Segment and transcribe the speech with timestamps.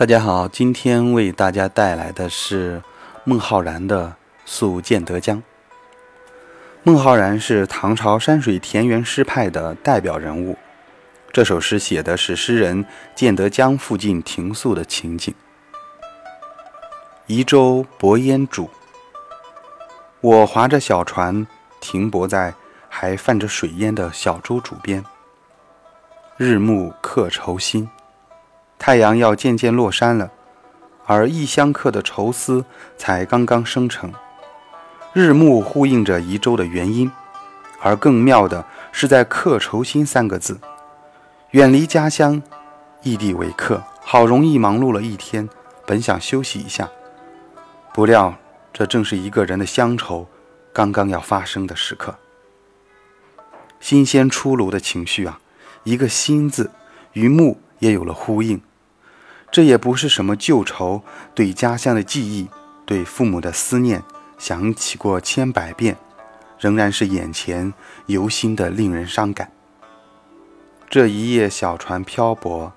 [0.00, 2.82] 大家好，今天为大家带来的是
[3.22, 4.06] 孟浩然的
[4.46, 5.36] 《宿建德江》。
[6.82, 10.56] 孟浩然是唐朝山水田园诗派的代表人物。
[11.30, 15.34] 这首诗写的是诗人建德江附近停宿的情景。
[17.26, 18.70] 移舟泊烟渚，
[20.22, 21.46] 我划着小船
[21.78, 22.54] 停泊在
[22.88, 25.04] 还泛着水烟的小舟渚边。
[26.38, 27.86] 日暮客愁新。
[28.80, 30.30] 太阳要渐渐落山了，
[31.04, 32.64] 而异乡客的愁思
[32.96, 34.10] 才刚刚生成。
[35.12, 37.12] 日暮呼应着移舟的原因，
[37.82, 40.58] 而更妙的是在“客愁心”三个字，
[41.50, 42.42] 远离家乡，
[43.02, 45.46] 异地为客，好容易忙碌了一天，
[45.86, 46.88] 本想休息一下，
[47.92, 48.34] 不料
[48.72, 50.26] 这正是一个人的乡愁
[50.72, 52.14] 刚刚要发生的时刻。
[53.78, 55.38] 新鲜出炉的情绪啊，
[55.84, 56.70] 一个“心”字
[57.12, 58.62] 与暮也有了呼应。
[59.52, 61.02] 这也不是什么旧愁，
[61.34, 62.48] 对家乡的记忆，
[62.86, 64.00] 对父母的思念，
[64.38, 65.96] 想起过千百遍，
[66.60, 67.74] 仍然是眼前
[68.06, 69.50] 犹新的，令人伤感。
[70.88, 72.72] 这一夜小船漂泊，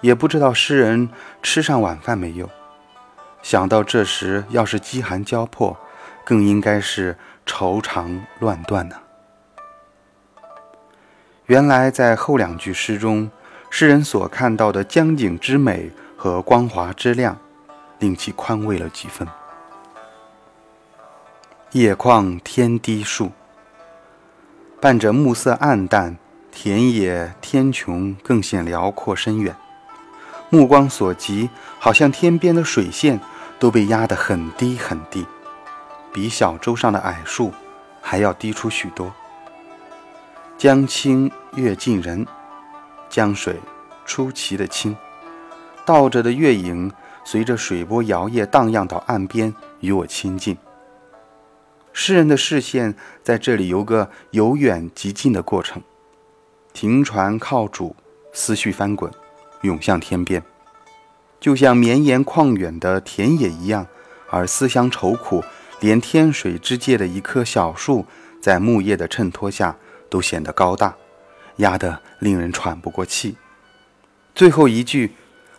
[0.00, 1.10] 也不知道诗人
[1.42, 2.48] 吃上晚饭没有。
[3.42, 5.76] 想到这时要是饥寒交迫，
[6.24, 8.96] 更应该是愁肠乱断呢。
[11.44, 13.30] 原来在后两句诗中，
[13.68, 15.90] 诗人所看到的江景之美。
[16.24, 17.36] 和光滑之亮，
[17.98, 19.28] 令其宽慰了几分。
[21.72, 23.30] 夜旷天低树，
[24.80, 26.16] 伴着暮色暗淡，
[26.50, 29.54] 田野天穹更显辽阔深远。
[30.48, 33.20] 目光所及，好像天边的水线
[33.58, 35.26] 都被压得很低很低，
[36.10, 37.52] 比小舟上的矮树
[38.00, 39.12] 还要低出许多。
[40.56, 42.26] 江清月近人，
[43.10, 43.60] 江水
[44.06, 44.96] 出奇的清。
[45.84, 46.90] 倒着的月影
[47.24, 50.56] 随着水波摇曳荡漾到岸边，与我亲近。
[51.92, 55.82] 诗人的视线在这里有个由远及近的过程，
[56.72, 57.92] 停船靠渚，
[58.32, 59.12] 思绪翻滚，
[59.62, 60.42] 涌向天边，
[61.38, 63.86] 就像绵延旷远的田野一样。
[64.30, 65.44] 而思乡愁苦，
[65.80, 68.04] 连天水之界的一棵小树，
[68.40, 69.76] 在木叶的衬托下，
[70.10, 70.96] 都显得高大，
[71.56, 73.36] 压得令人喘不过气。
[74.34, 75.12] 最后一句。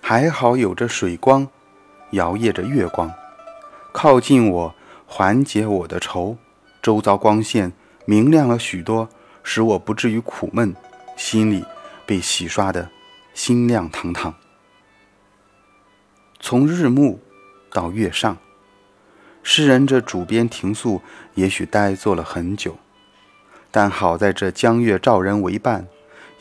[0.07, 1.47] 还好有着水光，
[2.11, 3.11] 摇曳着月光，
[3.91, 4.75] 靠近我，
[5.07, 6.37] 缓解我的愁。
[6.79, 7.73] 周遭光线
[8.05, 9.09] 明亮了许多，
[9.41, 10.75] 使我不至于苦闷，
[11.17, 11.65] 心里
[12.05, 12.87] 被洗刷的
[13.33, 14.31] 心亮堂堂。
[16.39, 17.19] 从日暮
[17.71, 18.37] 到月上，
[19.41, 21.01] 诗人这主边停宿，
[21.33, 22.77] 也许呆坐了很久，
[23.71, 25.87] 但好在这江月照人为伴，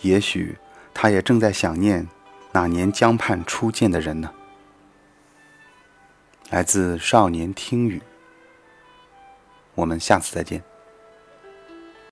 [0.03, 0.59] 也许
[0.93, 2.07] 他也正在想念。
[2.55, 4.31] 哪年江畔初见的人呢？
[6.51, 8.01] 来自少年听雨。
[9.75, 10.63] 我们下次再见。